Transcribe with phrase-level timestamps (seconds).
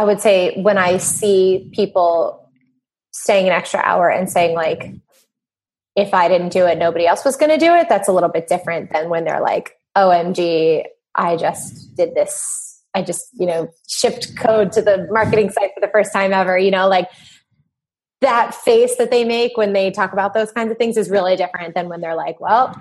[0.00, 2.48] I would say when I see people
[3.12, 4.94] staying an extra hour and saying like,
[5.94, 7.90] if I didn't do it, nobody else was going to do it.
[7.90, 10.84] That's a little bit different than when they're like, OMG,
[11.14, 12.82] I just did this.
[12.94, 16.56] I just, you know, shipped code to the marketing site for the first time ever,
[16.56, 17.10] you know, like
[18.22, 21.36] that face that they make when they talk about those kinds of things is really
[21.36, 22.74] different than when they're like, well,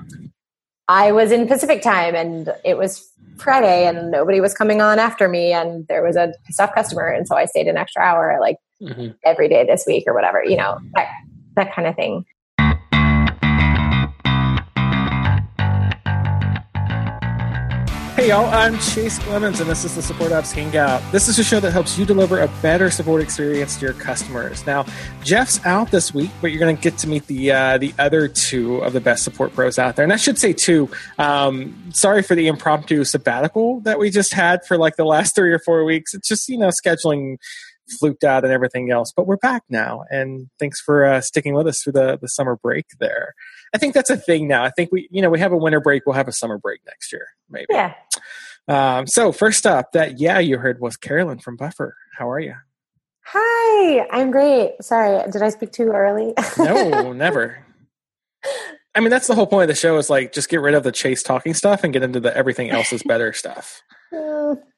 [0.89, 3.07] I was in Pacific time and it was
[3.37, 7.07] Friday and nobody was coming on after me and there was a pissed off customer
[7.07, 9.11] and so I stayed an extra hour like mm-hmm.
[9.23, 11.07] every day this week or whatever, you know, that,
[11.55, 12.25] that kind of thing.
[18.19, 21.01] Hey y'all, I'm Chase Clemens and this is the Support Ops Hangout.
[21.09, 24.65] This is a show that helps you deliver a better support experience to your customers.
[24.67, 24.85] Now,
[25.23, 28.27] Jeff's out this week, but you're going to get to meet the uh, the other
[28.27, 30.03] two of the best support pros out there.
[30.03, 30.89] And I should say two.
[31.17, 35.53] Um, sorry for the impromptu sabbatical that we just had for like the last three
[35.53, 36.13] or four weeks.
[36.13, 37.37] It's just you know scheduling
[37.91, 39.11] fluked out and everything else.
[39.15, 42.55] But we're back now, and thanks for uh, sticking with us through the the summer
[42.55, 43.33] break there.
[43.73, 44.63] I think that's a thing now.
[44.63, 46.05] I think we, you know, we have a winter break.
[46.05, 47.67] We'll have a summer break next year, maybe.
[47.69, 47.93] Yeah.
[48.67, 51.95] Um, so first up, that yeah you heard was Carolyn from Buffer.
[52.17, 52.55] How are you?
[53.25, 54.75] Hi, I'm great.
[54.81, 56.33] Sorry, did I speak too early?
[56.57, 57.63] no, never.
[58.95, 60.83] I mean, that's the whole point of the show is like just get rid of
[60.83, 63.81] the chase talking stuff and get into the everything else is better stuff.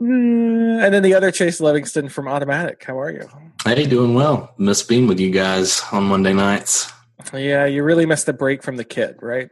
[0.00, 2.82] Uh, and then the other Chase Livingston from Automattic.
[2.84, 3.28] How are you?
[3.64, 4.54] Hey, doing well.
[4.56, 6.90] Miss being with you guys on Monday nights.
[7.34, 9.50] Yeah, you really missed the break from the kid, right?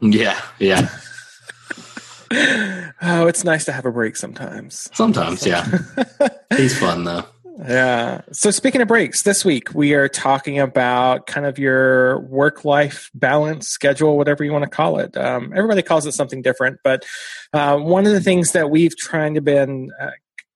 [0.00, 0.88] Yeah, yeah.
[3.02, 4.88] oh, it's nice to have a break sometimes.
[4.94, 5.66] Sometimes, yeah.
[6.56, 7.24] He's fun though.
[7.62, 8.22] Yeah.
[8.32, 13.10] So speaking of breaks, this week we are talking about kind of your work life
[13.12, 15.14] balance schedule, whatever you want to call it.
[15.16, 17.04] Um, everybody calls it something different, but
[17.52, 20.10] uh, one of the things that we've trying to been uh,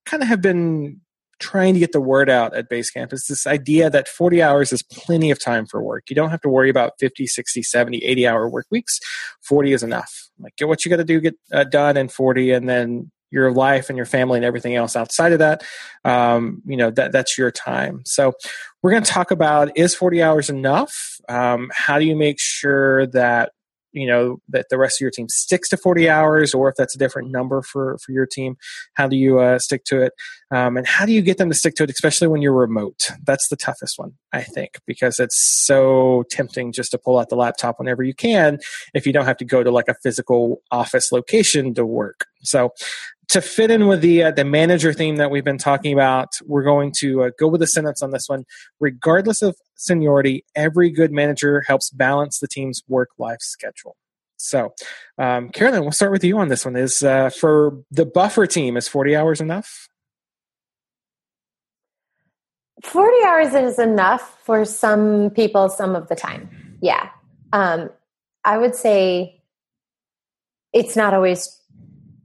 [0.07, 1.01] kind of have been
[1.41, 4.83] trying to get the word out at Basecamp is this idea that 40 hours is
[4.83, 6.05] plenty of time for work.
[6.09, 8.99] You don't have to worry about 50, 60, 70, 80 hour work weeks.
[9.43, 10.31] 40 is enough.
[10.39, 13.53] Like get what you got to do get uh, done in 40 and then your
[13.53, 15.63] life and your family and everything else outside of that
[16.05, 18.03] um, you know that that's your time.
[18.05, 18.33] So
[18.83, 20.93] we're going to talk about is 40 hours enough?
[21.29, 23.53] Um, how do you make sure that
[23.93, 26.97] you know that the rest of your team sticks to 40 hours or if that's
[26.97, 28.57] a different number for for your team
[28.95, 30.13] how do you uh, stick to it?
[30.51, 33.09] Um, and how do you get them to stick to it especially when you're remote?
[33.25, 37.37] That's the toughest one i think because it's so tempting just to pull out the
[37.37, 38.59] laptop whenever you can
[38.95, 42.27] if you don't have to go to like a physical office location to work.
[42.43, 42.71] So
[43.29, 46.63] to fit in with the uh, the manager theme that we've been talking about, we're
[46.63, 48.45] going to uh, go with a sentence on this one.
[48.81, 53.97] Regardless of seniority, every good manager helps balance the team's work life schedule.
[54.37, 54.75] So,
[55.19, 56.77] um, Carolyn, we'll start with you on this one.
[56.77, 59.89] Is uh, for the buffer team is forty hours enough?
[62.83, 66.51] Forty hours is enough for some people some of the time.
[66.83, 67.09] Yeah,
[67.53, 67.91] um,
[68.45, 69.41] I would say
[70.75, 71.61] it's not always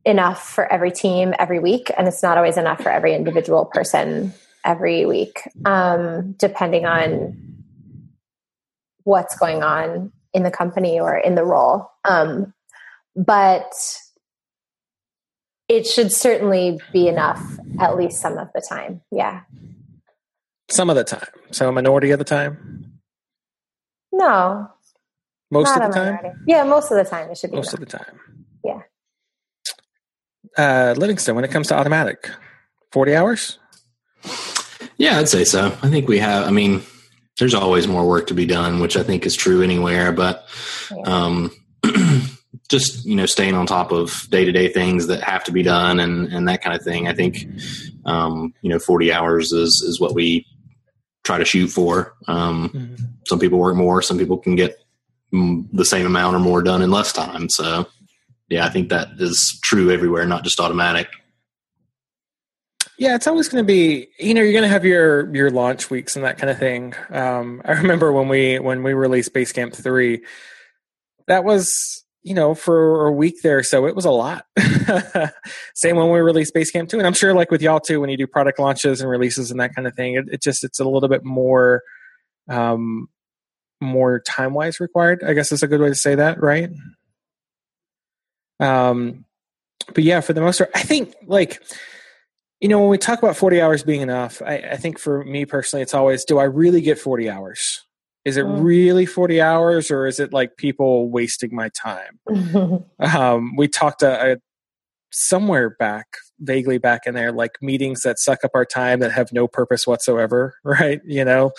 [0.09, 4.33] enough for every team every week, and it's not always enough for every individual person
[4.65, 7.37] every week, um, depending on
[9.03, 11.89] what's going on in the company or in the role.
[12.03, 12.53] Um,
[13.15, 13.73] but
[15.67, 17.41] it should certainly be enough
[17.79, 19.01] at least some of the time.
[19.11, 19.41] Yeah.
[20.69, 21.27] Some of the time.
[21.51, 22.99] So a minority of the time?
[24.11, 24.69] No.
[25.51, 26.15] Most of the time?
[26.15, 26.39] Minority.
[26.47, 27.57] Yeah, most of the time it should be.
[27.57, 27.81] Most enough.
[27.83, 28.19] of the time.
[30.59, 32.29] Yeah uh, Livingston when it comes to automattic?
[32.91, 33.59] 40 hours?
[34.97, 35.67] Yeah, I'd say so.
[35.81, 36.81] I think we have, I mean,
[37.39, 40.47] there's always more work to be done, which I think is true anywhere, but
[41.05, 41.51] um,
[42.69, 45.63] just, you know, staying on top of day to day things that have to be
[45.63, 47.07] done and, and that kind of thing.
[47.07, 47.47] I think,
[48.05, 50.45] um, you know, 40 hours is, is what we
[51.23, 52.15] try to shoot for.
[52.27, 53.03] Um, mm-hmm.
[53.27, 54.77] Some people work more, some people can get
[55.31, 57.49] the same amount or more done in less time.
[57.49, 57.87] So,
[58.49, 61.07] yeah, I think that is true everywhere, not just automattic.
[62.97, 65.89] Yeah, it's always going to be, you know, you're going to have your your launch
[65.89, 66.93] weeks and that kind of thing.
[67.11, 70.23] Um, I remember when we when we released Basecamp three,
[71.27, 74.45] that was you know for a week there, so it was a lot.
[75.75, 78.17] Same when we released Basecamp two, and I'm sure like with y'all too, when you
[78.17, 80.85] do product launches and releases and that kind of thing, it, it just it's a
[80.85, 81.83] little bit more,
[82.49, 83.07] um,
[83.79, 85.23] more time wise required.
[85.23, 86.69] I guess is a good way to say that, right?
[88.59, 89.25] Um,
[89.93, 91.61] but yeah, for the most part, I think like
[92.59, 95.45] you know when we talk about 40 hours being enough I, I, think for me
[95.45, 97.85] personally it's always do i really get 40 hours
[98.25, 98.61] is it mm.
[98.61, 102.19] really 40 hours or is it like people wasting my time
[102.99, 104.35] um, we talked uh,
[105.11, 109.31] somewhere back vaguely back in there, like meetings that suck up our time that have
[109.31, 111.01] no purpose whatsoever, right?
[111.05, 111.51] You know,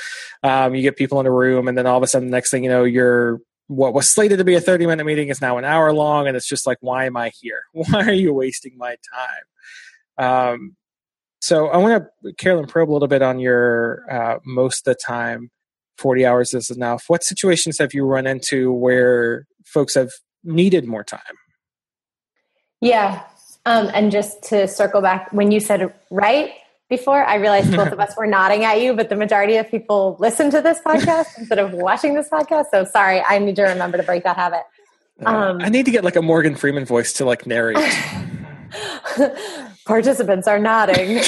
[0.42, 2.50] um, you get people in a room, and then all of a sudden, the next
[2.50, 5.56] thing you know, you're what was slated to be a 30 minute meeting is now
[5.56, 7.62] an hour long, and it's just like, why am I here?
[7.72, 8.96] Why are you wasting my
[10.18, 10.52] time?
[10.52, 10.76] Um,
[11.40, 15.00] so I want to, Carolyn, probe a little bit on your uh, most of the
[15.00, 15.50] time
[15.98, 17.04] 40 hours is enough.
[17.06, 20.10] What situations have you run into where folks have
[20.42, 21.20] needed more time?
[22.80, 23.22] Yeah.
[23.66, 26.50] Um, and just to circle back, when you said right
[26.90, 30.16] before, I realized both of us were nodding at you, but the majority of people
[30.18, 32.66] listen to this podcast instead of watching this podcast.
[32.70, 34.64] So sorry, I need to remember to break that habit.
[35.24, 37.78] Um, I need to get like a Morgan Freeman voice to like narrate.
[39.86, 41.20] Participants are nodding.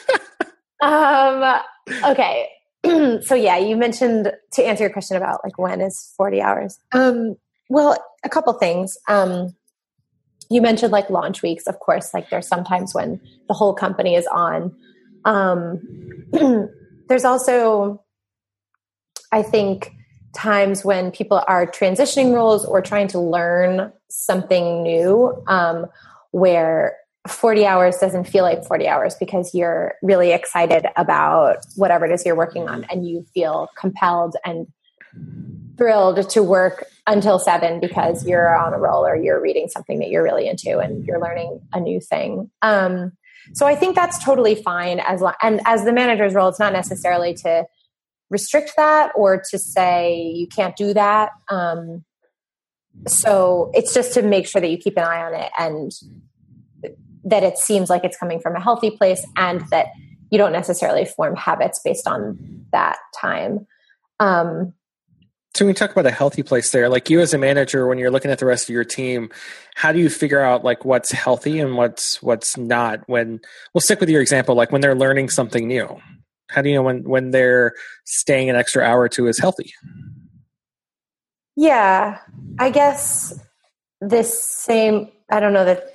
[0.82, 1.60] um,
[2.04, 2.48] okay.
[3.22, 6.78] so yeah, you mentioned to answer your question about like when is 40 hours.
[6.92, 7.36] Um,
[7.68, 8.96] well, a couple things.
[9.06, 9.54] Um,
[10.50, 14.26] you mentioned like launch weeks, of course, like there's sometimes when the whole company is
[14.26, 14.74] on.
[15.24, 15.80] Um,
[17.08, 18.02] there's also,
[19.32, 19.92] I think,
[20.34, 25.86] times when people are transitioning roles or trying to learn something new um,
[26.32, 26.96] where
[27.28, 32.24] 40 hours doesn't feel like 40 hours because you're really excited about whatever it is
[32.24, 34.66] you're working on and you feel compelled and
[35.80, 40.10] thrilled to work until seven because you're on a roll or you're reading something that
[40.10, 42.50] you're really into and you're learning a new thing.
[42.60, 43.12] Um,
[43.54, 46.74] so I think that's totally fine as long, and as the manager's role, it's not
[46.74, 47.64] necessarily to
[48.28, 51.30] restrict that or to say you can't do that.
[51.48, 52.04] Um,
[53.08, 55.92] so it's just to make sure that you keep an eye on it and
[57.24, 59.86] that it seems like it's coming from a healthy place and that
[60.30, 63.66] you don't necessarily form habits based on that time.
[64.20, 64.74] Um,
[65.54, 68.10] so you talk about a healthy place there, like you as a manager, when you're
[68.10, 69.30] looking at the rest of your team,
[69.74, 73.00] how do you figure out like what's healthy and what's what's not?
[73.08, 73.40] When
[73.74, 76.00] we'll stick with your example, like when they're learning something new,
[76.50, 77.74] how do you know when when they're
[78.04, 79.74] staying an extra hour or two is healthy?
[81.56, 82.18] Yeah,
[82.58, 83.38] I guess
[84.00, 85.10] this same.
[85.30, 85.94] I don't know that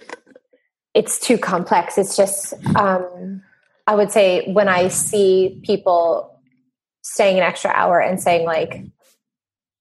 [0.94, 1.98] it's too complex.
[1.98, 3.42] It's just, um,
[3.86, 6.40] I would say when I see people
[7.04, 8.86] staying an extra hour and saying like,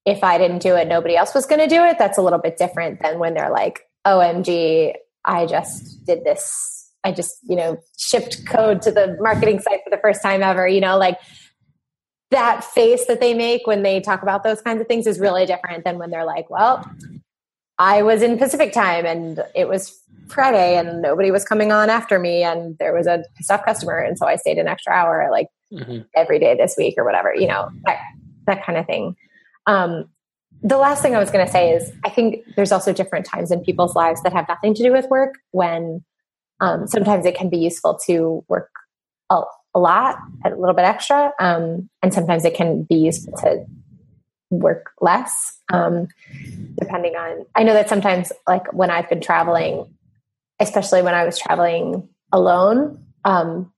[0.04, 1.98] if I didn't do it, nobody else was going to do it.
[1.98, 6.90] That's a little bit different than when they're like, OMG, I just did this.
[7.04, 10.66] I just, you know, shipped code to the marketing site for the first time ever,
[10.66, 11.18] you know, like
[12.30, 15.46] that face that they make when they talk about those kinds of things is really
[15.46, 16.84] different than when they're like, well,
[17.78, 22.18] I was in Pacific time and it was Friday and nobody was coming on after
[22.18, 25.28] me and there was a pissed off customer and so I stayed an extra hour
[25.30, 26.02] like mm-hmm.
[26.14, 28.00] every day this week or whatever, you know, that,
[28.46, 29.16] that kind of thing.
[29.66, 30.10] Um,
[30.62, 33.50] the last thing I was going to say is I think there's also different times
[33.50, 36.04] in people's lives that have nothing to do with work when
[36.60, 38.70] um, sometimes it can be useful to work
[39.30, 39.42] a,
[39.74, 43.66] a lot, a little bit extra, um, and sometimes it can be useful to
[44.50, 46.08] work less um,
[46.78, 49.92] depending on i know that sometimes like when i've been traveling
[50.60, 53.72] especially when i was traveling alone um,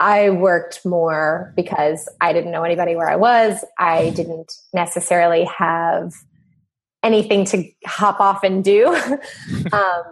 [0.00, 3.64] i worked more because i didn't know anybody where i was.
[3.78, 6.12] I didn't necessarily have
[7.02, 8.86] anything to hop off and do.
[9.72, 10.04] Um,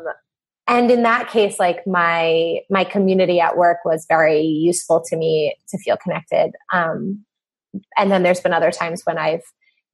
[0.68, 5.56] and in that case like my my community at work was very useful to me
[5.68, 6.52] to feel connected.
[6.72, 7.24] Um,
[7.96, 9.42] and then there's been other times when i've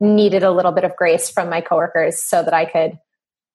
[0.03, 2.99] needed a little bit of grace from my coworkers so that I could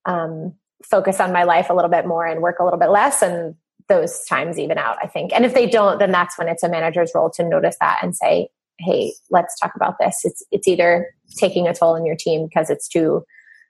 [0.05, 3.21] um, focus on my life a little bit more and work a little bit less.
[3.21, 3.55] And
[3.89, 5.33] those times even out, I think.
[5.33, 8.15] And if they don't, then that's when it's a manager's role to notice that and
[8.15, 12.47] say, "Hey, let's talk about this." It's it's either taking a toll on your team
[12.47, 13.23] because it's too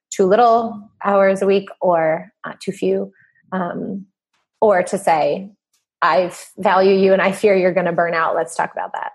[0.09, 3.11] too little hours a week or uh, too few,
[3.51, 4.05] um,
[4.61, 5.51] or to say,
[6.01, 9.11] "I value you and I fear you're going to burn out." Let's talk about that.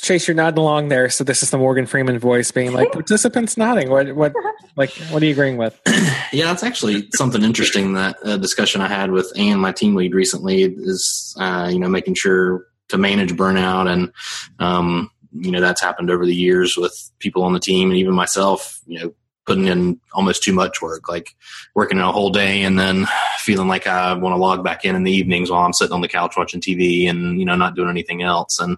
[0.00, 1.08] Chase, you're nodding along there.
[1.08, 3.88] So this is the Morgan Freeman voice being like, participants nodding.
[3.88, 4.32] What, what,
[4.76, 5.80] like, what are you agreeing with?
[6.32, 7.94] yeah, that's actually something interesting.
[7.94, 11.88] That uh, discussion I had with Anne, my team lead, recently is, uh, you know,
[11.88, 14.12] making sure to manage burnout, and
[14.58, 18.14] um, you know, that's happened over the years with people on the team, and even
[18.14, 18.80] myself.
[18.86, 19.14] You know,
[19.50, 21.34] putting in almost too much work, like
[21.74, 23.04] working a whole day and then
[23.38, 26.02] feeling like I want to log back in in the evenings while I'm sitting on
[26.02, 28.60] the couch watching TV and, you know, not doing anything else.
[28.60, 28.76] And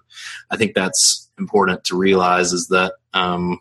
[0.49, 3.59] I think that's important to realize is that, um,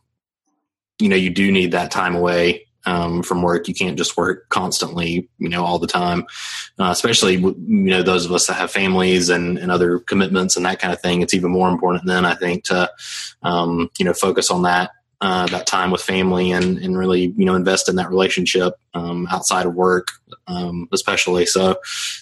[0.99, 3.69] you know, you do need that time away um, from work.
[3.69, 6.25] You can't just work constantly, you know, all the time.
[6.79, 10.65] Uh, especially, you know, those of us that have families and, and other commitments and
[10.65, 11.21] that kind of thing.
[11.21, 12.91] It's even more important then, I think, to,
[13.43, 14.93] um, you know, focus on that
[15.23, 19.29] uh, that time with family and and really you know invest in that relationship um,
[19.31, 20.09] outside of work,
[20.49, 21.47] um, especially.
[21.47, 21.77] So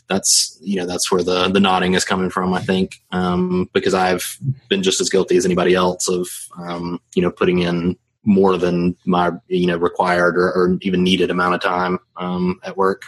[0.06, 2.52] that's you know that's where the the nodding is coming from.
[2.52, 4.38] I think um, because I've
[4.68, 6.28] been just as guilty as anybody else of
[6.58, 11.30] um, you know putting in more than my you know required or, or even needed
[11.30, 13.04] amount of time um, at work.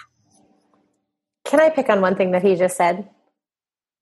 [1.45, 3.07] Can I pick on one thing that he just said?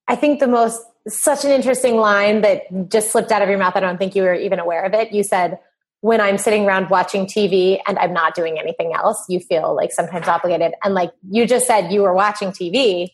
[0.06, 3.74] I think the most such an interesting line that just slipped out of your mouth.
[3.74, 5.12] I don't think you were even aware of it.
[5.12, 5.58] You said,
[6.00, 9.92] when I'm sitting around watching TV and I'm not doing anything else, you feel like
[9.92, 10.72] sometimes obligated.
[10.82, 13.08] And like you just said, you were watching TV,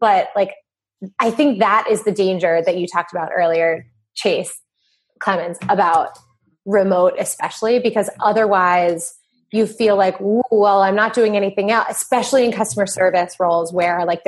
[0.00, 0.54] but like
[1.18, 4.58] I think that is the danger that you talked about earlier, Chase
[5.18, 6.18] Clemens, about
[6.64, 9.14] remote, especially because otherwise
[9.52, 14.04] you feel like, well, I'm not doing anything else, especially in customer service roles where,
[14.04, 14.22] like,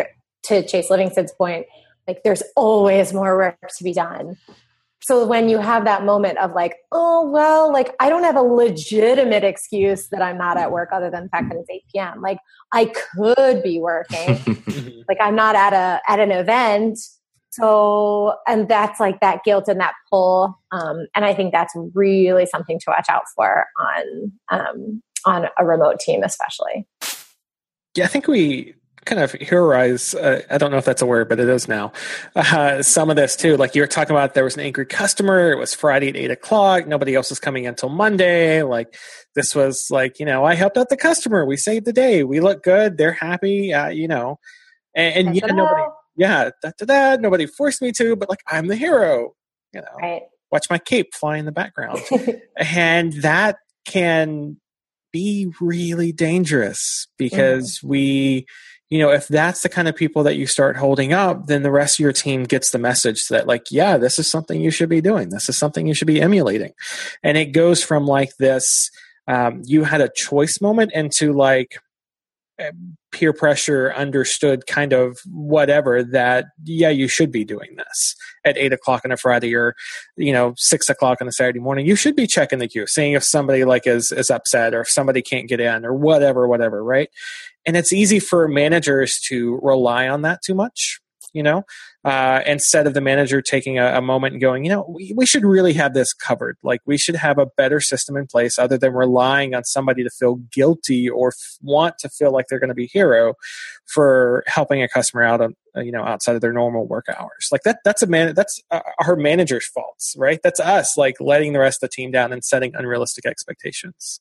[0.45, 1.67] to Chase Livingston's point,
[2.07, 4.37] like there's always more work to be done.
[5.03, 8.43] So when you have that moment of like, oh, well, like I don't have a
[8.43, 12.23] legitimate excuse that I'm not at work other than the fact that it's 8 p.m.
[12.23, 12.39] Like
[12.73, 14.41] I could be working.
[15.09, 16.99] like I'm not at a at an event.
[17.51, 20.59] So and that's like that guilt and that pull.
[20.73, 25.65] Um, and I think that's really something to watch out for on um, on a
[25.65, 26.87] remote team, especially.
[27.95, 28.75] Yeah, I think we
[29.07, 31.93] kind of heroize uh, i don't know if that's a word but it is now
[32.35, 33.57] uh, some of this too.
[33.57, 36.31] Like you were talking about there was an angry customer it was friday at 8
[36.33, 38.63] o'clock nobody else was coming until monday.
[38.63, 38.95] Like
[39.35, 42.41] this was like you know i helped out the customer we saved the day we
[42.41, 44.39] look good they're happy uh, you know.
[44.95, 45.83] And, and yeah nobody
[46.17, 49.35] yeah da, da, da, nobody forced me to but like i'm the hero
[49.77, 49.97] you know.
[50.01, 50.23] Right.
[50.51, 52.01] watch my cape fly in the background.
[52.59, 54.57] And that can
[55.13, 57.89] be really dangerous because mm-hmm.
[57.89, 58.47] we
[58.89, 61.71] you know, if that's the kind of people that you start holding up, then the
[61.71, 64.89] rest of your team gets the message that, like, yeah, this is something you should
[64.89, 65.31] be doing.
[65.31, 66.73] This is something you should be emulating.
[67.23, 68.91] And it goes from like this,
[69.27, 71.79] um, you had a choice moment into like
[73.13, 78.15] peer pressure, understood kind of whatever that, yeah, you should be doing this
[78.45, 79.75] at eight o'clock on a Friday or,
[80.17, 81.87] you know, six o'clock on a Saturday morning.
[81.87, 84.89] You should be checking the queue, seeing if somebody like is, is upset or if
[84.89, 87.11] somebody can't get in or whatever, whatever, right?
[87.67, 91.01] And it's easy for managers to rely on that too much
[91.37, 91.65] you know
[92.05, 95.27] uh, instead of the manager taking a, a, moment and going you know we, we
[95.27, 96.57] should really have this covered.
[96.63, 100.11] Like we should have a better system in place other than relying on somebody to
[100.11, 103.35] feel guilty or f- want to feel like they're going to be hero
[103.87, 105.49] for helping a customer out uh,
[105.81, 107.49] you know outside of their normal work hours.
[107.53, 110.41] Like that that's a man that's uh, our manager's faults right?
[110.43, 114.21] That's us like letting the rest of the team down and setting unrealistic expectations.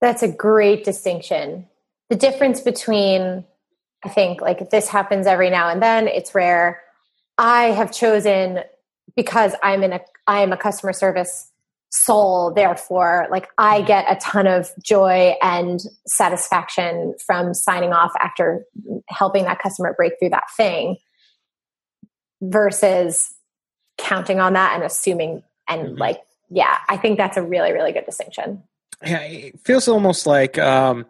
[0.00, 1.66] That's a great distinction
[2.10, 3.44] the difference between
[4.04, 6.80] I think like this happens every now and then, it's rare.
[7.36, 8.60] I have chosen
[9.16, 11.50] because I'm in a I am a customer service
[11.90, 18.64] soul, therefore, like I get a ton of joy and satisfaction from signing off after
[19.08, 20.96] helping that customer break through that thing
[22.42, 23.34] versus
[23.96, 25.98] counting on that and assuming and mm-hmm.
[25.98, 28.62] like yeah, I think that's a really, really good distinction
[29.04, 31.06] yeah, it feels almost like um,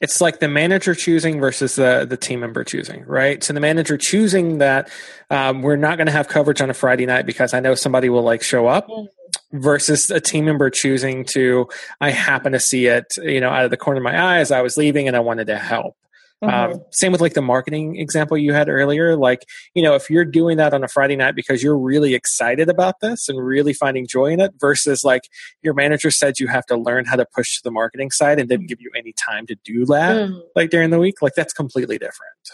[0.00, 3.42] it's like the manager choosing versus the the team member choosing, right?
[3.42, 4.90] So the manager choosing that
[5.30, 8.08] um, we're not going to have coverage on a Friday night because I know somebody
[8.08, 9.58] will like show up, mm-hmm.
[9.58, 11.68] versus a team member choosing to
[12.00, 14.52] I happen to see it, you know, out of the corner of my eye as
[14.52, 15.96] I was leaving and I wanted to help.
[16.42, 16.72] Mm-hmm.
[16.74, 19.16] Um, same with like the marketing example you had earlier.
[19.16, 19.44] Like,
[19.74, 22.96] you know, if you're doing that on a Friday night because you're really excited about
[23.00, 25.22] this and really finding joy in it versus like
[25.62, 28.48] your manager said you have to learn how to push to the marketing side and
[28.48, 30.40] didn't give you any time to do that mm.
[30.56, 32.50] like during the week, like that's completely different.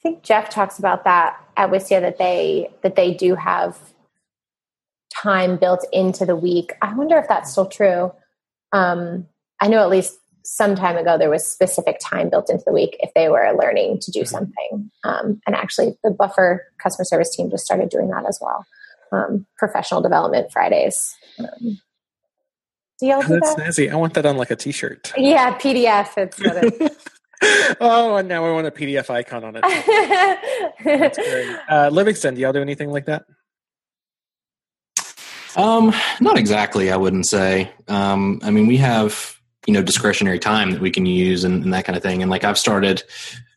[0.00, 3.78] I think Jeff talks about that at Wistia that they that they do have
[5.14, 6.72] time built into the week.
[6.80, 8.12] I wonder if that's still true.
[8.72, 9.26] Um,
[9.60, 10.18] I know at least
[10.50, 14.00] some time ago there was specific time built into the week if they were learning
[14.00, 14.26] to do mm-hmm.
[14.26, 14.90] something.
[15.04, 18.66] Um, and actually the buffer customer service team just started doing that as well.
[19.12, 21.14] Um, professional development fridays.
[21.38, 21.80] Um,
[22.98, 23.64] do y'all do that's that?
[23.64, 23.92] snazzy.
[23.92, 25.12] I want that on like a t-shirt.
[25.16, 26.96] Yeah pdf it's
[27.80, 29.62] oh and now i want a pdf icon on it.
[30.84, 31.56] That's great.
[31.70, 33.24] Uh, livingston do y'all do anything like that?
[35.56, 37.70] Um not exactly i wouldn't say.
[37.86, 41.74] Um i mean we have you know discretionary time that we can use and, and
[41.74, 43.02] that kind of thing and like i've started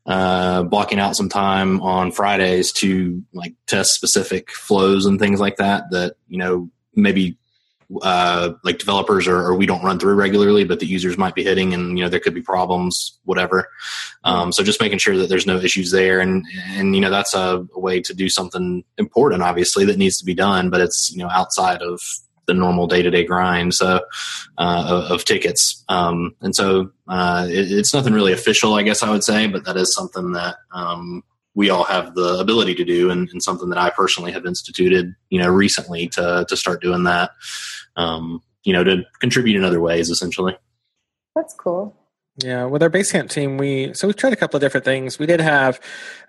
[0.06, 5.56] uh, blocking out some time on fridays to like test specific flows and things like
[5.56, 7.38] that that you know maybe
[8.02, 11.44] uh, like developers or, or, we don't run through regularly, but the users might be
[11.44, 13.70] hitting, and you know there could be problems, whatever.
[14.24, 17.34] Um, so just making sure that there's no issues there, and and you know that's
[17.34, 21.12] a, a, way to do something important, obviously that needs to be done, but it's
[21.12, 22.00] you know outside of
[22.46, 23.74] the normal day to day grind.
[23.74, 24.02] So
[24.58, 29.04] uh, of, of, tickets, um, and so uh, it, it's nothing really official, I guess
[29.04, 31.24] I would say, but that is something that um,
[31.56, 35.14] we all have the ability to do, and, and, something that I personally have instituted,
[35.30, 37.32] you know, recently to to start doing that.
[37.96, 40.58] Um, you know, to contribute in other ways, essentially.
[41.36, 41.96] That's cool.
[42.38, 45.20] Yeah, with our Basecamp team, we so we've tried a couple of different things.
[45.20, 45.80] We did have,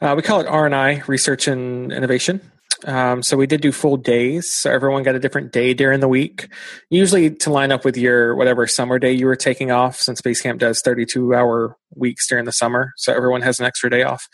[0.02, 2.40] uh, we call it R and I, research and innovation.
[2.85, 4.53] Um, so we did do full days.
[4.53, 6.49] So everyone got a different day during the week,
[6.91, 9.97] usually to line up with your whatever summer day you were taking off.
[9.97, 14.03] Since Basecamp does thirty-two hour weeks during the summer, so everyone has an extra day
[14.03, 14.29] off.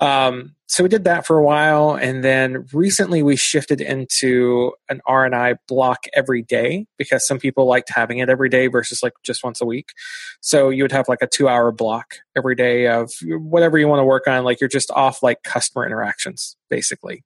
[0.00, 5.02] Um, so we did that for a while, and then recently we shifted into an
[5.04, 9.02] R and I block every day because some people liked having it every day versus
[9.02, 9.90] like just once a week.
[10.40, 14.04] So you would have like a two-hour block every day of whatever you want to
[14.04, 14.42] work on.
[14.42, 17.24] Like you're just off like customer interactions, basically.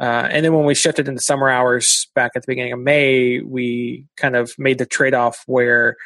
[0.00, 3.40] Uh, and then when we shifted into summer hours back at the beginning of May,
[3.40, 5.96] we kind of made the trade off where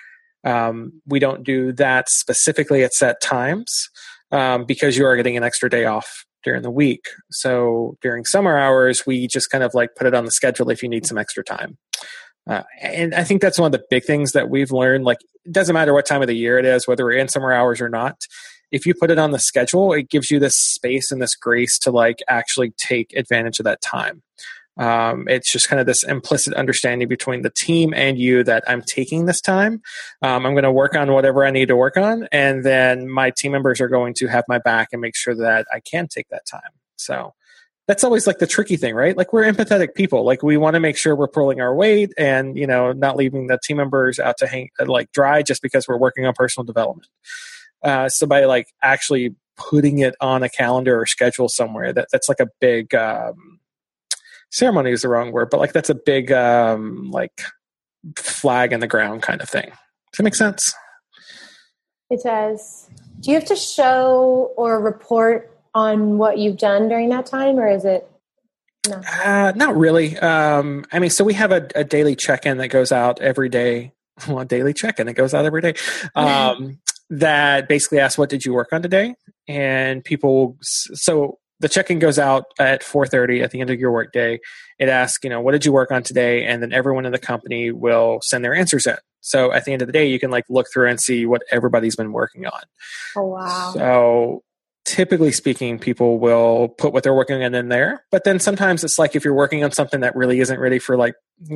[0.44, 3.90] um, we don't do that specifically at set times
[4.30, 7.06] um, because you are getting an extra day off during the week.
[7.30, 10.82] So during summer hours, we just kind of like put it on the schedule if
[10.82, 11.76] you need some extra time.
[12.48, 15.04] Uh, and I think that's one of the big things that we've learned.
[15.04, 17.52] Like, it doesn't matter what time of the year it is, whether we're in summer
[17.52, 18.16] hours or not.
[18.72, 21.78] If you put it on the schedule, it gives you this space and this grace
[21.80, 24.22] to like actually take advantage of that time.
[24.78, 28.82] Um, it's just kind of this implicit understanding between the team and you that I'm
[28.82, 29.82] taking this time.
[30.22, 33.30] Um, I'm going to work on whatever I need to work on, and then my
[33.30, 36.28] team members are going to have my back and make sure that I can take
[36.30, 36.70] that time.
[36.96, 37.34] So
[37.86, 39.16] that's always like the tricky thing, right?
[39.16, 40.24] Like we're empathetic people.
[40.24, 43.48] Like we want to make sure we're pulling our weight and you know not leaving
[43.48, 47.08] the team members out to hang like dry just because we're working on personal development.
[47.82, 52.28] Uh, so by like actually putting it on a calendar or schedule somewhere, that that's
[52.28, 53.60] like a big um,
[54.50, 57.42] ceremony is the wrong word, but like that's a big um, like
[58.16, 59.68] flag in the ground kind of thing.
[59.68, 60.74] Does that make sense?
[62.10, 62.88] It does.
[63.20, 67.68] Do you have to show or report on what you've done during that time, or
[67.68, 68.08] is it?
[68.88, 69.00] No.
[69.24, 70.18] Uh, not really.
[70.18, 73.92] Um, I mean, so we have a, a daily check-in that goes out every day.
[74.28, 75.74] Well, a daily check-in that goes out every day.
[76.14, 76.78] Um,
[77.10, 79.14] that basically asks, "What did you work on today?"
[79.48, 80.56] And people.
[80.62, 84.40] So the check-in goes out at 4.30 at the end of your workday
[84.78, 87.18] it asks you know what did you work on today and then everyone in the
[87.18, 90.30] company will send their answers in so at the end of the day you can
[90.30, 92.60] like look through and see what everybody's been working on
[93.16, 94.42] oh wow so
[94.84, 98.98] typically speaking people will put what they're working on in there but then sometimes it's
[98.98, 101.14] like if you're working on something that really isn't ready for like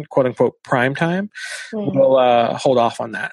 [0.09, 1.29] quote unquote prime time
[1.75, 1.99] mm-hmm.
[1.99, 3.33] we'll uh, hold off on that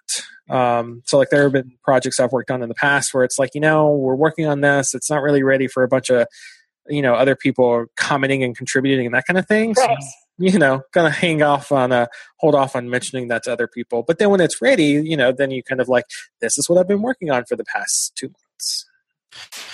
[0.49, 3.39] um, so like there have been projects i've worked on in the past where it's
[3.39, 4.93] like you know we're working on this.
[4.93, 6.27] It's not really ready for a bunch of
[6.89, 9.75] you know other people commenting and contributing and that kind of thing.
[9.75, 9.87] So,
[10.37, 12.05] you know kind of hang off on a uh,
[12.39, 14.03] hold off on mentioning that to other people.
[14.03, 16.05] But then when it's ready you know then you kind of like
[16.41, 18.85] this is what i've been working on for the past two months.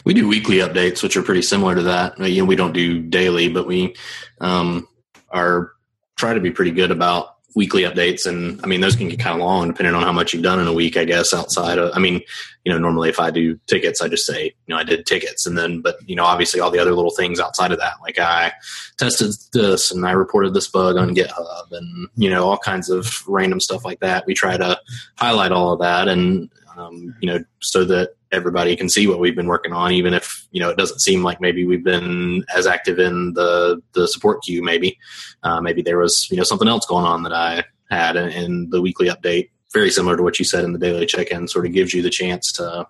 [0.06, 2.20] We do weekly updates which are pretty similar to that.
[2.20, 3.96] You know we don't do daily but we
[4.42, 4.88] um,
[5.30, 5.72] are
[6.18, 9.40] try to be pretty good about weekly updates and i mean those can get kind
[9.40, 11.92] of long depending on how much you've done in a week i guess outside of
[11.96, 12.22] i mean
[12.64, 15.46] you know normally if i do tickets i just say you know i did tickets
[15.46, 18.20] and then but you know obviously all the other little things outside of that like
[18.20, 18.52] i
[18.98, 23.28] tested this and i reported this bug on github and you know all kinds of
[23.28, 24.26] random stuff like that.
[24.26, 24.80] We try to
[25.18, 29.36] highlight all of that and um, you know so that everybody can see what we've
[29.36, 32.68] been working on, even if you know it doesn't seem like maybe we've been as
[32.68, 34.64] active in the the support queue.
[34.64, 34.98] Maybe
[35.44, 38.70] uh, maybe there was you know something else going on that I had in, in
[38.70, 39.50] the weekly update.
[39.74, 42.02] Very similar to what you said in the daily check in, sort of gives you
[42.02, 42.88] the chance to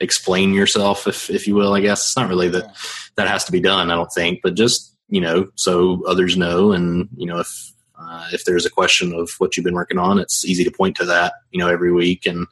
[0.00, 1.74] explain yourself, if if you will.
[1.74, 2.76] I guess it's not really that
[3.16, 3.90] that has to be done.
[3.90, 8.28] I don't think, but just you know, so others know, and you know, if uh,
[8.32, 11.04] if there's a question of what you've been working on, it's easy to point to
[11.04, 12.26] that, you know, every week.
[12.26, 12.46] And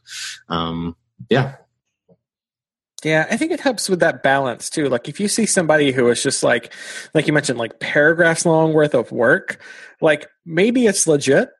[0.48, 0.96] um,
[1.28, 1.56] yeah,
[3.04, 4.88] yeah, I think it helps with that balance too.
[4.88, 6.72] Like if you see somebody who is just like,
[7.12, 9.60] like you mentioned, like paragraphs long worth of work,
[10.00, 11.50] like maybe it's legit,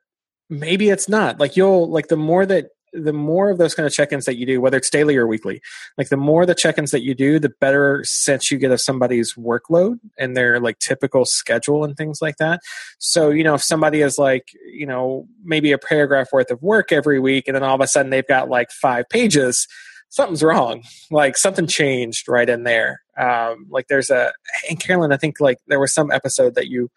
[0.49, 1.39] maybe it's not.
[1.39, 4.45] Like you'll like the more that the more of those kind of check-ins that you
[4.45, 5.61] do, whether it's daily or weekly,
[5.97, 9.33] like the more the check-ins that you do, the better sense you get of somebody's
[9.33, 12.61] workload and their like typical schedule and things like that.
[12.99, 16.91] So, you know, if somebody is like, you know, maybe a paragraph worth of work
[16.91, 19.67] every week and then all of a sudden they've got like five pages,
[20.09, 20.83] something's wrong.
[21.11, 23.01] Like something changed right in there.
[23.19, 24.31] Um, like there's a,
[24.69, 26.89] and Carolyn, I think like there was some episode that you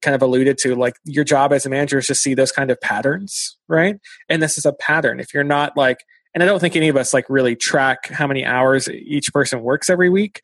[0.00, 2.70] kind of alluded to, like your job as a manager is to see those kind
[2.70, 3.96] of patterns, right?
[4.28, 5.20] And this is a pattern.
[5.20, 8.26] If you're not like, and I don't think any of us like really track how
[8.26, 10.40] many hours each person works every week.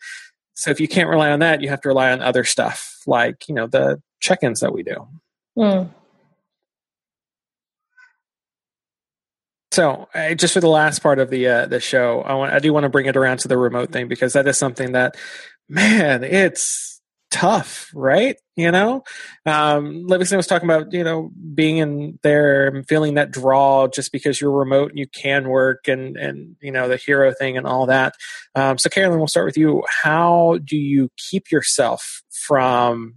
[0.54, 3.48] So if you can't rely on that, you have to rely on other stuff like,
[3.48, 5.08] you know, the check-ins that we do.
[5.56, 5.88] Mm.
[9.78, 12.58] So, uh, just for the last part of the uh, the show, I want I
[12.58, 15.16] do want to bring it around to the remote thing because that is something that,
[15.68, 18.34] man, it's tough, right?
[18.56, 19.04] You know,
[19.46, 24.10] um, Livingston was talking about you know being in there and feeling that draw just
[24.10, 27.64] because you're remote and you can work and and you know the hero thing and
[27.64, 28.14] all that.
[28.56, 29.84] Um, so, Carolyn, we'll start with you.
[30.02, 33.14] How do you keep yourself from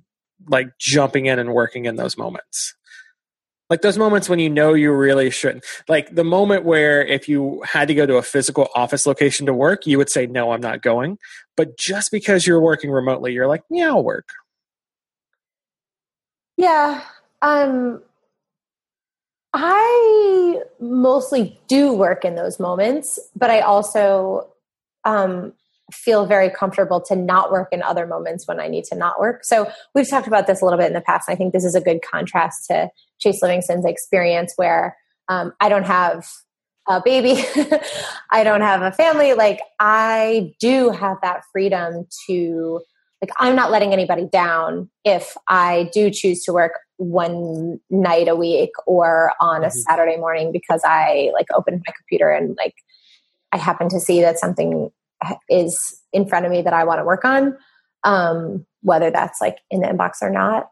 [0.47, 2.76] like jumping in and working in those moments?
[3.71, 5.63] Like those moments when you know you really shouldn't.
[5.88, 9.53] Like the moment where if you had to go to a physical office location to
[9.53, 11.17] work you would say no i'm not going.
[11.55, 14.27] But just because you're working remotely you're like yeah i'll work.
[16.57, 17.01] Yeah
[17.41, 18.03] um
[19.53, 24.47] i mostly do work in those moments but i also
[25.05, 25.53] um
[25.93, 29.43] feel very comfortable to not work in other moments when I need to not work.
[29.43, 31.30] So we've talked about this a little bit in the past.
[31.30, 35.86] I think this is a good contrast to Chase Livingston's experience where um, I don't
[35.86, 36.27] have
[36.88, 37.43] a baby,
[38.32, 39.34] I don't have a family.
[39.34, 42.82] Like I do have that freedom to
[43.21, 48.36] like I'm not letting anybody down if I do choose to work one night a
[48.36, 49.77] week or on a mm-hmm.
[49.77, 52.73] Saturday morning because I like opened my computer and like
[53.51, 54.91] I happen to see that something
[55.49, 57.57] is in front of me that I want to work on,
[58.03, 60.69] um, whether that's like in the inbox or not.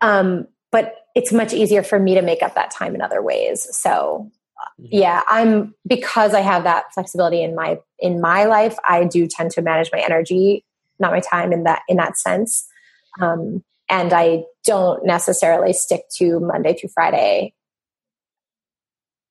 [0.00, 3.66] Um, but it's much easier for me to make up that time in other ways.
[3.76, 4.30] So
[4.80, 4.86] mm-hmm.
[4.90, 8.76] yeah, I'm because I have that flexibility in my in my life.
[8.88, 10.64] I do tend to manage my energy,
[10.98, 12.66] not my time in that in that sense.
[13.20, 17.54] Um, and I don't necessarily stick to Monday through Friday,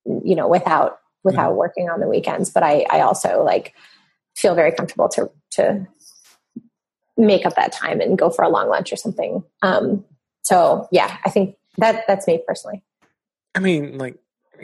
[0.06, 1.60] you know, without without mm-hmm.
[1.60, 2.50] working on the weekends.
[2.50, 3.74] But I I also like
[4.38, 5.88] feel very comfortable to to
[7.18, 9.44] make up that time and go for a long lunch or something.
[9.64, 10.06] Um,
[10.44, 12.84] so yeah, I think that that's me personally.
[13.56, 14.18] I mean, like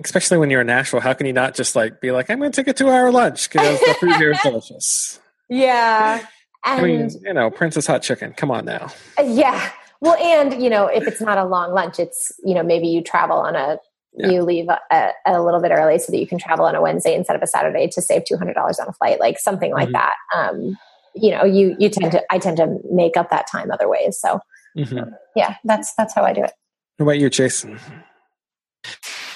[0.03, 2.51] especially when you're in Nashville, how can you not just like be like, I'm going
[2.51, 5.19] to take a two hour lunch because the food here is delicious.
[5.49, 6.25] Yeah.
[6.65, 8.33] And, I mean, you know, Prince's Hot Chicken.
[8.33, 8.91] Come on now.
[9.21, 9.71] Yeah.
[9.99, 13.01] Well, and you know, if it's not a long lunch, it's you know maybe you
[13.01, 13.79] travel on a
[14.15, 14.29] yeah.
[14.29, 17.15] you leave a, a, little bit early so that you can travel on a Wednesday
[17.15, 19.89] instead of a Saturday to save two hundred dollars on a flight, like something like
[19.89, 19.93] mm-hmm.
[19.93, 20.13] that.
[20.35, 20.77] Um,
[21.15, 24.19] you know, you you tend to I tend to make up that time other ways.
[24.19, 24.39] So
[24.77, 24.97] mm-hmm.
[24.97, 26.51] um, yeah, that's that's how I do it.
[26.97, 27.79] What about you, Jason?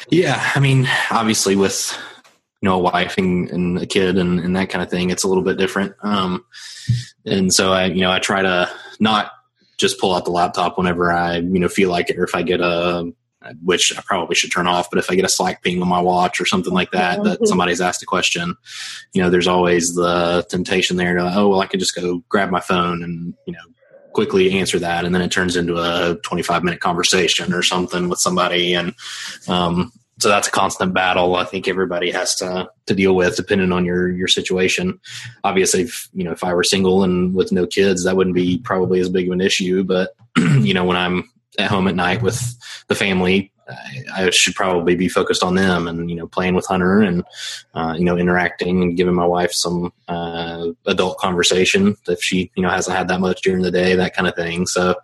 [0.09, 1.97] Yeah, I mean, obviously with
[2.61, 5.23] you know a wife and, and a kid and, and, that kind of thing, it's
[5.23, 5.93] a little bit different.
[6.01, 6.45] Um,
[7.25, 9.31] and so I you know I try to not
[9.77, 12.41] just pull out the laptop whenever I you know feel like it, or if I
[12.41, 13.11] get a
[13.61, 14.89] which I probably should turn off.
[14.89, 17.47] But if I get a Slack ping on my watch or something like that, that
[17.47, 18.55] somebody's asked a question,
[19.13, 22.49] you know, there's always the temptation there to, oh, well, I could just go grab
[22.49, 23.59] my phone and, you know,
[24.13, 25.05] quickly answer that.
[25.05, 28.73] And then it turns into a 25 minute conversation or something with somebody.
[28.73, 28.93] And,
[29.47, 31.35] um, so that's a constant battle.
[31.35, 34.99] I think everybody has to to deal with, depending on your your situation.
[35.43, 38.57] Obviously, if, you know, if I were single and with no kids, that wouldn't be
[38.57, 39.83] probably as big of an issue.
[39.83, 42.55] But you know, when I'm at home at night with
[42.87, 43.51] the family,
[44.13, 47.23] I, should probably be focused on them and you know playing with Hunter and
[47.73, 52.63] uh, you know interacting and giving my wife some uh, adult conversation if she you
[52.63, 54.67] know hasn't had that much during the day, that kind of thing.
[54.67, 54.95] So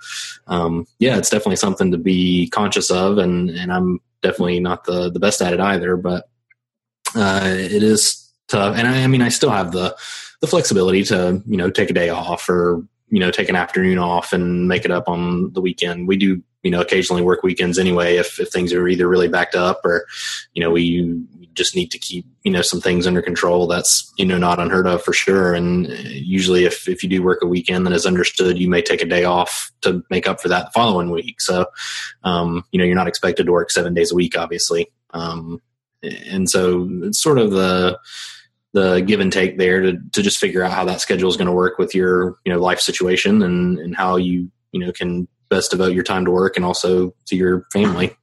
[0.48, 5.10] um, yeah, it's definitely something to be conscious of, and and I'm definitely not the
[5.10, 6.30] the best at it either, but
[7.16, 8.78] uh, it is tough.
[8.78, 9.96] And I, I mean, I still have the
[10.42, 14.00] the flexibility to you know take a day off or you know take an afternoon
[14.00, 16.08] off and make it up on the weekend.
[16.08, 19.54] We do you know occasionally work weekends anyway if if things are either really backed
[19.54, 20.08] up or
[20.54, 21.24] you know we
[21.54, 23.68] just need to keep you know some things under control.
[23.68, 25.54] That's you know not unheard of for sure.
[25.54, 29.04] And usually if if you do work a weekend that is understood, you may take
[29.04, 31.40] a day off to make up for that the following week.
[31.40, 31.68] So
[32.24, 34.92] um, you know you're not expected to work seven days a week, obviously.
[35.12, 35.62] Um,
[36.02, 38.00] and so it's sort of the
[38.74, 41.48] the give and take there to, to just figure out how that schedule is going
[41.48, 45.28] to work with your you know life situation and and how you you know can
[45.50, 48.16] best devote your time to work and also to your family.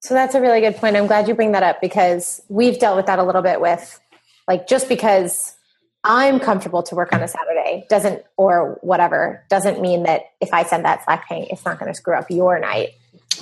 [0.00, 0.96] So that's a really good point.
[0.96, 4.00] I'm glad you bring that up because we've dealt with that a little bit with
[4.48, 5.54] like just because
[6.02, 10.64] i'm comfortable to work on a saturday doesn't or whatever doesn't mean that if i
[10.64, 12.90] send that slack ping it's not going to screw up your night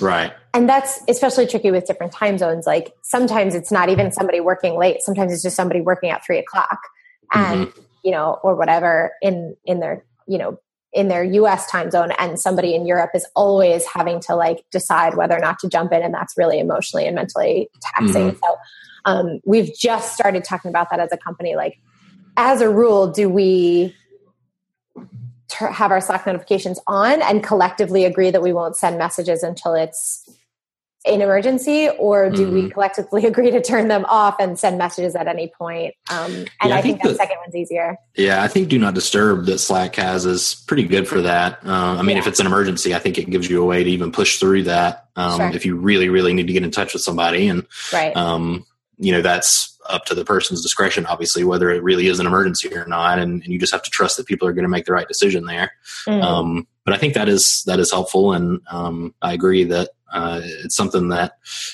[0.01, 0.33] Right.
[0.53, 2.65] And that's especially tricky with different time zones.
[2.65, 5.01] Like sometimes it's not even somebody working late.
[5.01, 6.79] Sometimes it's just somebody working at three o'clock
[7.33, 7.81] and, mm-hmm.
[8.03, 10.59] you know, or whatever in, in their, you know,
[10.93, 15.15] in their US time zone and somebody in Europe is always having to like decide
[15.15, 16.01] whether or not to jump in.
[16.01, 18.31] And that's really emotionally and mentally taxing.
[18.31, 18.37] Mm-hmm.
[18.37, 18.55] So
[19.05, 21.55] um, we've just started talking about that as a company.
[21.55, 21.79] Like
[22.35, 23.95] as a rule, do we
[25.53, 30.29] have our Slack notifications on and collectively agree that we won't send messages until it's
[31.05, 32.53] an emergency, or do mm-hmm.
[32.53, 35.93] we collectively agree to turn them off and send messages at any point?
[36.09, 37.97] Um, and yeah, I, I, think, think that second one's easier.
[38.15, 41.59] Yeah, I think do not disturb that Slack has is pretty good for that.
[41.65, 42.21] Uh, I mean, yeah.
[42.21, 44.63] if it's an emergency, I think it gives you a way to even push through
[44.63, 45.49] that um, sure.
[45.51, 47.47] if you really, really need to get in touch with somebody.
[47.47, 48.15] And right.
[48.15, 48.65] Um,
[48.97, 52.73] you know that's up to the person's discretion obviously whether it really is an emergency
[52.75, 54.85] or not and, and you just have to trust that people are going to make
[54.85, 55.71] the right decision there.
[56.07, 56.23] Mm.
[56.23, 60.41] um, but i think that is that is helpful and um, i agree that uh,
[60.43, 61.33] it's something that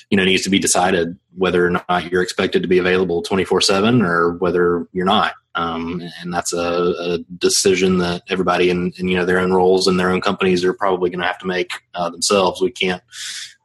[0.10, 3.62] you know needs to be decided whether or not you're expected to be available 24
[3.62, 5.34] 7 or whether you're not.
[5.56, 9.86] Um, and that's a, a, decision that everybody in, in, you know their own roles
[9.88, 12.60] and their own companies are probably going to have to make uh, themselves.
[12.60, 13.04] We can't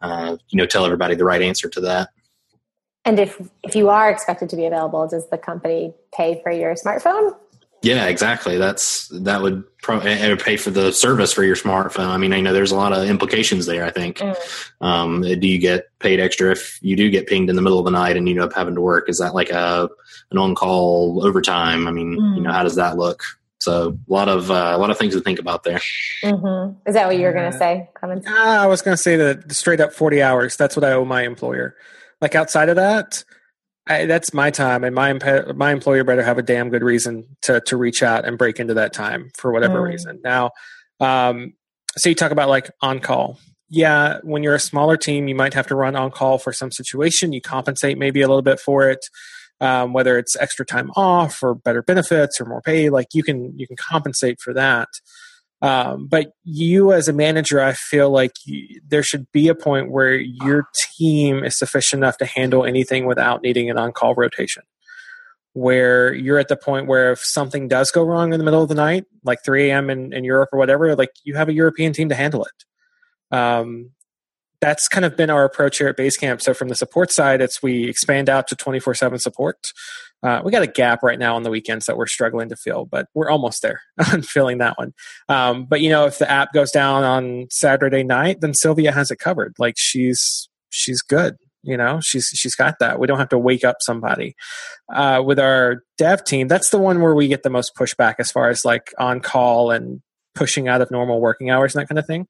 [0.03, 2.11] uh, you know tell everybody the right answer to that
[3.05, 6.75] and if if you are expected to be available, does the company pay for your
[6.75, 7.35] smartphone?
[7.83, 8.59] Yeah, exactly.
[8.59, 12.09] That's that would pro- it would pay for the service for your smartphone.
[12.09, 13.85] I mean, I know there's a lot of implications there.
[13.85, 14.19] I think.
[14.19, 14.37] Mm.
[14.81, 17.85] Um, do you get paid extra if you do get pinged in the middle of
[17.85, 19.09] the night and you end up having to work?
[19.09, 19.89] Is that like a
[20.33, 21.87] an on call overtime?
[21.87, 22.37] I mean, mm.
[22.37, 23.23] you know, how does that look?
[23.61, 25.81] So a lot of uh, a lot of things to think about there.
[26.25, 26.89] Mm-hmm.
[26.89, 28.27] Is that what you were going to say, Clemens?
[28.27, 30.57] Uh, I was going to say that straight up forty hours.
[30.57, 31.77] That's what I owe my employer.
[32.21, 33.25] Like outside of that,
[33.87, 35.13] I, that's my time, and my
[35.55, 38.75] my employer better have a damn good reason to to reach out and break into
[38.75, 39.91] that time for whatever mm.
[39.91, 40.21] reason.
[40.23, 40.51] Now,
[41.01, 41.55] um,
[41.97, 43.39] so you talk about like on call.
[43.71, 46.71] Yeah, when you're a smaller team, you might have to run on call for some
[46.71, 47.33] situation.
[47.33, 49.07] You compensate maybe a little bit for it,
[49.61, 52.91] um, whether it's extra time off or better benefits or more pay.
[52.91, 54.89] Like you can you can compensate for that.
[55.61, 59.91] Um, but you, as a manager, I feel like you, there should be a point
[59.91, 64.63] where your team is sufficient enough to handle anything without needing an on call rotation.
[65.55, 68.69] Where you're at the point where if something does go wrong in the middle of
[68.69, 69.91] the night, like 3 a.m.
[69.91, 73.37] in, in Europe or whatever, like you have a European team to handle it.
[73.37, 73.91] Um,
[74.61, 76.43] that's kind of been our approach here at Basecamp.
[76.43, 79.73] So from the support side, it's we expand out to 24 7 support.
[80.23, 82.85] Uh, we got a gap right now on the weekends that we're struggling to fill,
[82.85, 83.81] but we're almost there
[84.13, 84.93] on filling that one.
[85.29, 89.11] Um, but you know, if the app goes down on Saturday night, then Sylvia has
[89.11, 89.55] it covered.
[89.59, 91.37] Like she's she's good.
[91.63, 92.99] You know, she's she's got that.
[92.99, 94.35] We don't have to wake up somebody.
[94.93, 98.31] Uh, with our dev team, that's the one where we get the most pushback as
[98.31, 100.01] far as like on call and
[100.35, 102.27] pushing out of normal working hours and that kind of thing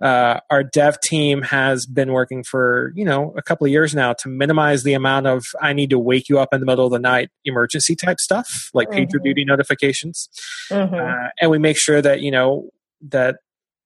[0.00, 4.12] uh, our dev team has been working for you know a couple of years now
[4.12, 6.92] to minimize the amount of I need to wake you up in the middle of
[6.92, 9.04] the night emergency type stuff like mm-hmm.
[9.04, 10.28] PagerDuty notifications,
[10.70, 10.94] mm-hmm.
[10.94, 12.70] uh, and we make sure that you know
[13.08, 13.36] that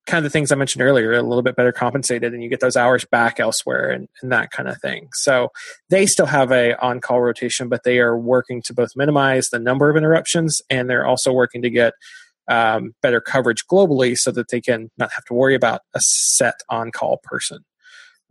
[0.07, 2.61] kind of the things I mentioned earlier a little bit better compensated, and you get
[2.61, 5.09] those hours back elsewhere and, and that kind of thing.
[5.13, 5.51] So
[5.89, 9.59] they still have a on call rotation, but they are working to both minimize the
[9.59, 11.95] number of interruptions and they're also working to get
[12.51, 16.61] um, better coverage globally so that they can not have to worry about a set
[16.69, 17.65] on call person.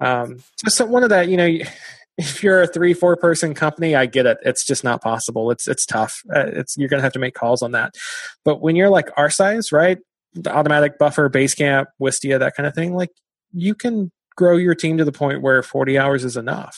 [0.01, 1.47] Um, so one of that, you know,
[2.17, 4.38] if you're a three, four person company, I get it.
[4.43, 5.51] It's just not possible.
[5.51, 6.21] It's, it's tough.
[6.36, 7.95] Uh, it's, you're going to have to make calls on that.
[8.43, 9.97] But when you're like our size, right?
[10.34, 13.10] The automattic buffer, Basecamp, Wistia, that kind of thing, like
[13.53, 16.77] you can grow your team to the point where 40 hours is enough.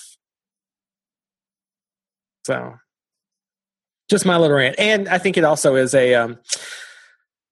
[2.45, 2.75] So
[4.09, 4.75] just my little rant.
[4.77, 6.37] And I think it also is a, um,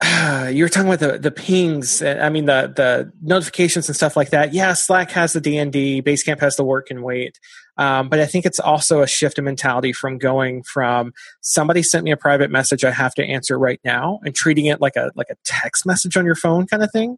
[0.49, 2.01] you were talking about the the pings.
[2.01, 4.53] Uh, I mean the the notifications and stuff like that.
[4.53, 7.37] Yeah, Slack has the DND, Basecamp has the work and wait.
[7.77, 12.03] Um, but I think it's also a shift in mentality from going from somebody sent
[12.03, 15.11] me a private message I have to answer right now and treating it like a
[15.15, 17.17] like a text message on your phone kind of thing,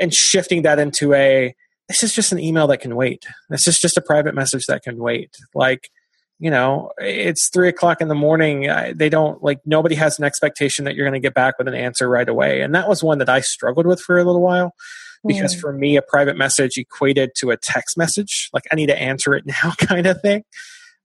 [0.00, 1.54] and shifting that into a
[1.88, 3.26] this is just an email that can wait.
[3.48, 5.36] This is just a private message that can wait.
[5.54, 5.90] Like
[6.38, 8.68] you know it's three o'clock in the morning.
[8.94, 11.74] They don't like nobody has an expectation that you're going to get back with an
[11.74, 12.60] answer right away.
[12.60, 14.72] And that was one that i struggled with for a little while
[15.24, 15.60] because mm.
[15.60, 18.50] for me a private message equated to a text message.
[18.52, 20.44] Like i need to answer it now kind of thing.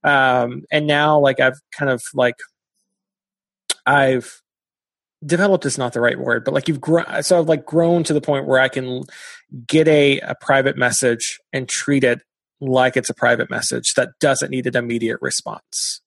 [0.04, 2.36] Um, and now like i've kind of like
[3.86, 4.42] i've
[5.24, 8.12] developed is not the right word but like you've grown so i've like grown to
[8.12, 9.04] the point where i can
[9.68, 12.20] get a, a private message and treat it
[12.62, 16.00] like it's a private message that doesn't need an immediate response.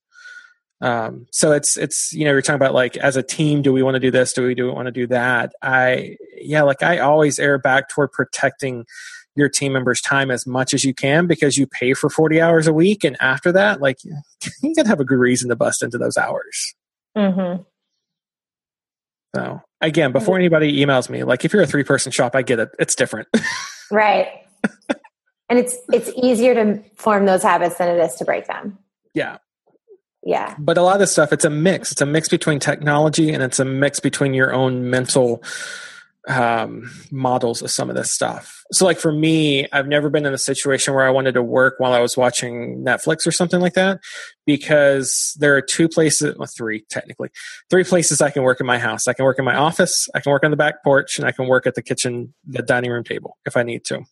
[0.81, 3.83] Um, so it's it's you know you're talking about like as a team, do we
[3.83, 4.33] want to do this?
[4.33, 5.53] Do we do we want to do that?
[5.61, 8.85] I yeah, like I always err back toward protecting
[9.35, 12.67] your team members' time as much as you can because you pay for 40 hours
[12.67, 13.97] a week, and after that, like
[14.63, 16.75] you got to have a good reason to bust into those hours.
[17.17, 17.63] Mm-hmm.
[19.35, 22.59] So again, before anybody emails me, like if you're a three person shop, I get
[22.59, 22.69] it.
[22.79, 23.27] It's different.
[23.91, 24.27] right.
[25.49, 28.77] And it's it's easier to form those habits than it is to break them
[29.13, 29.37] yeah
[30.23, 33.31] yeah but a lot of this stuff it's a mix it's a mix between technology
[33.31, 35.43] and it's a mix between your own mental
[36.27, 38.63] um, models of some of this stuff.
[38.71, 41.75] So, like for me, I've never been in a situation where I wanted to work
[41.77, 43.99] while I was watching Netflix or something like that,
[44.45, 47.29] because there are two places, well, three technically,
[47.69, 49.07] three places I can work in my house.
[49.07, 51.31] I can work in my office, I can work on the back porch, and I
[51.31, 54.03] can work at the kitchen, the dining room table if I need to.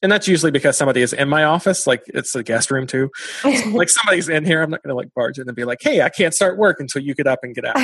[0.00, 3.10] And that's usually because somebody is in my office, like it's a guest room too.
[3.42, 5.78] So, like somebody's in here, I'm not going to like barge in and be like,
[5.80, 7.80] "Hey, I can't start work until you get up and get out."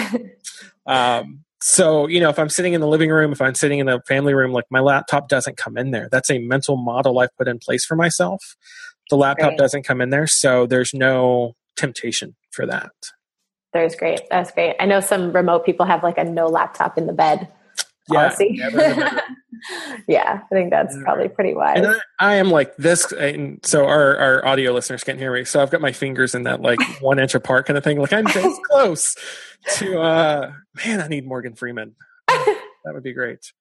[0.87, 3.87] um, so you know if i'm sitting in the living room if i'm sitting in
[3.87, 7.35] the family room like my laptop doesn't come in there that's a mental model i've
[7.39, 8.55] put in place for myself
[9.09, 9.59] the laptop great.
[9.59, 12.93] doesn't come in there so there's no temptation for that
[13.73, 17.07] there's great that's great i know some remote people have like a no laptop in
[17.07, 17.49] the bed
[18.09, 18.51] policy.
[18.53, 19.21] Yeah,
[20.09, 21.79] yeah, I think that's probably pretty wise.
[21.79, 25.45] And I, I, am like this, and so our, our audio listeners can't hear me.
[25.45, 27.99] So I've got my fingers in that like one inch apart kind of thing.
[27.99, 29.17] Like I'm this close
[29.77, 30.53] to, uh,
[30.85, 31.95] man, I need Morgan Freeman.
[32.29, 33.53] that would be great.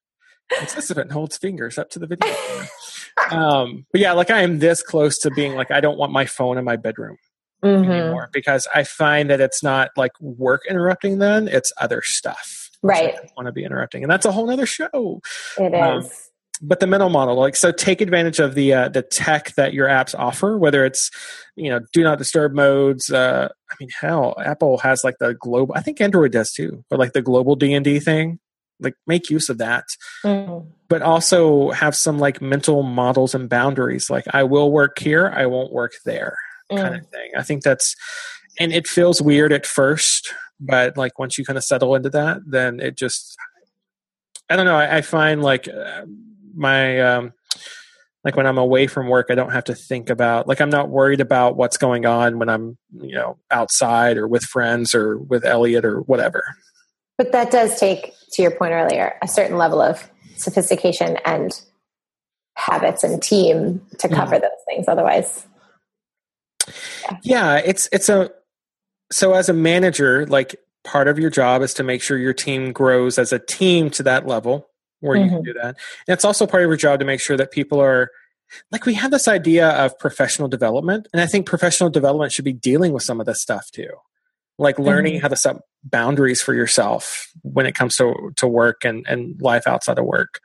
[0.49, 2.35] Participant holds fingers up to the video.
[3.31, 6.25] um, but yeah, like I am this close to being like, I don't want my
[6.25, 7.17] phone in my bedroom.
[7.63, 7.91] Mm-hmm.
[7.91, 13.15] anymore because I find that it's not like work interrupting then, it's other stuff right
[13.35, 15.21] want to be interrupting and that's a whole other show
[15.57, 16.05] It um, is.
[16.05, 16.11] Um,
[16.61, 19.87] but the mental model like so take advantage of the uh, the tech that your
[19.87, 21.11] apps offer whether it's
[21.55, 25.73] you know do not disturb modes uh i mean hell apple has like the global
[25.75, 28.39] i think android does too but like the global d&d thing
[28.79, 29.85] like make use of that
[30.23, 30.65] mm.
[30.89, 35.45] but also have some like mental models and boundaries like i will work here i
[35.45, 36.37] won't work there
[36.71, 36.77] mm.
[36.77, 37.95] kind of thing i think that's
[38.59, 42.39] and it feels weird at first but like once you kind of settle into that
[42.45, 43.35] then it just
[44.49, 46.05] i don't know i, I find like uh,
[46.55, 47.33] my um
[48.23, 50.89] like when i'm away from work i don't have to think about like i'm not
[50.89, 55.45] worried about what's going on when i'm you know outside or with friends or with
[55.45, 56.43] elliot or whatever
[57.17, 61.61] but that does take to your point earlier a certain level of sophistication and
[62.55, 64.15] habits and team to mm-hmm.
[64.15, 64.41] cover mm-hmm.
[64.41, 65.47] those things otherwise
[67.03, 67.17] yeah.
[67.23, 68.29] yeah it's it's a
[69.13, 72.71] so as a manager like part of your job is to make sure your team
[72.71, 74.67] grows as a team to that level
[74.99, 75.23] where mm-hmm.
[75.23, 75.45] you can mm-hmm.
[75.45, 75.75] do that
[76.07, 78.09] and it's also part of your job to make sure that people are
[78.71, 82.53] like we have this idea of professional development and i think professional development should be
[82.53, 83.89] dealing with some of this stuff too
[84.57, 85.21] like learning mm-hmm.
[85.21, 89.67] how to set boundaries for yourself when it comes to to work and and life
[89.67, 90.39] outside of work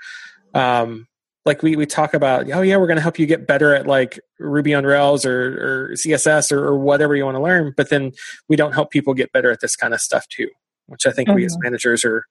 [0.54, 1.06] um
[1.44, 3.86] like we, we talk about oh yeah we're going to help you get better at
[3.86, 7.90] like ruby on rails or, or css or, or, whatever you want to learn but
[7.90, 8.12] then
[8.48, 10.48] we don't help people get better at this kind of stuff too
[10.86, 11.36] which i think mm-hmm.
[11.36, 11.64] we as mm-hmm.
[11.64, 12.24] managers are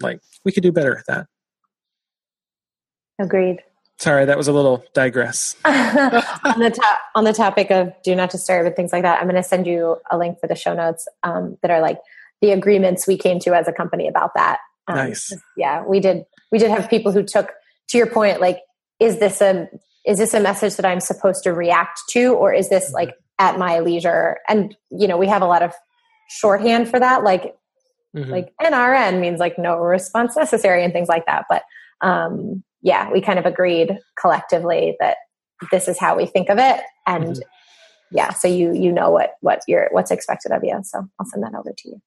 [0.00, 1.26] like we could do better at that
[3.18, 3.62] agreed
[3.98, 8.30] sorry that was a little digress on the top on the topic of do not
[8.30, 10.74] disturb and things like that i'm going to send you a link for the show
[10.74, 11.98] notes um, that are like
[12.40, 16.24] the agreements we came to as a company about that um, nice yeah we did
[16.50, 17.52] we did have people who took
[17.88, 18.58] to your point, like,
[19.00, 19.68] is this a
[20.04, 23.58] is this a message that I'm supposed to react to, or is this like at
[23.58, 24.38] my leisure?
[24.48, 25.72] And you know, we have a lot of
[26.28, 27.54] shorthand for that, like
[28.14, 28.30] mm-hmm.
[28.30, 31.44] like NRN means like no response necessary and things like that.
[31.48, 31.62] But
[32.00, 35.16] um, yeah, we kind of agreed collectively that
[35.70, 37.40] this is how we think of it, and mm-hmm.
[38.10, 40.78] yeah, so you you know what what you're what's expected of you.
[40.82, 42.02] So I'll send that over to you.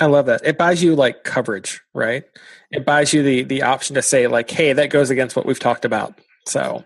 [0.00, 0.40] I love that.
[0.44, 2.24] It buys you like coverage, right?
[2.70, 5.58] It buys you the the option to say like, "Hey, that goes against what we've
[5.58, 6.84] talked about." So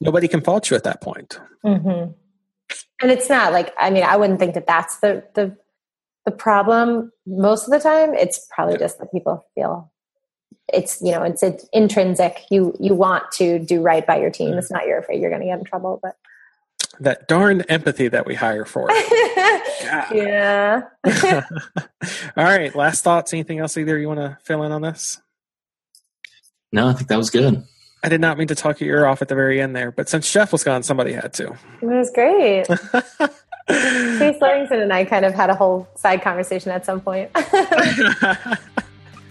[0.00, 1.38] nobody can fault you at that point.
[1.64, 2.12] Mm-hmm.
[3.02, 5.56] And it's not like I mean, I wouldn't think that that's the the
[6.24, 7.12] the problem.
[7.26, 8.80] Most of the time, it's probably yeah.
[8.80, 9.92] just that people feel
[10.72, 12.42] it's you know it's, it's intrinsic.
[12.50, 14.50] You you want to do right by your team.
[14.50, 14.58] Mm-hmm.
[14.58, 16.16] It's not you're afraid you're going to get in trouble, but
[17.00, 18.88] that darn empathy that we hire for.
[20.12, 20.82] yeah.
[22.36, 22.74] All right.
[22.74, 23.32] Last thoughts.
[23.32, 25.20] Anything else either you want to fill in on this?
[26.72, 27.64] No, I think that was good.
[28.02, 30.08] I did not mean to talk your ear off at the very end there, but
[30.08, 31.56] since Jeff was gone, somebody had to.
[31.80, 32.66] It was great.
[33.68, 37.30] Chase Livingston and I kind of had a whole side conversation at some point.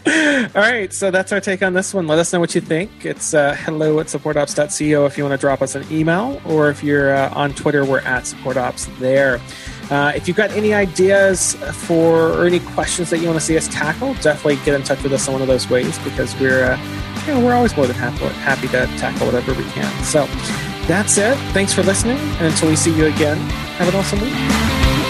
[0.07, 2.05] All right, so that's our take on this one.
[2.05, 3.05] Let us know what you think.
[3.05, 6.83] It's uh, hello at supportops.co if you want to drop us an email, or if
[6.83, 9.41] you're uh, on Twitter, we're at supportops there.
[9.89, 11.55] Uh, if you've got any ideas
[11.87, 15.01] for or any questions that you want to see us tackle, definitely get in touch
[15.01, 16.77] with us in one of those ways because we're uh,
[17.25, 20.03] you know, we're always more than happy, happy to tackle whatever we can.
[20.03, 20.27] So
[20.87, 21.35] that's it.
[21.51, 23.37] Thanks for listening, and until we see you again,
[23.77, 25.04] have an awesome week.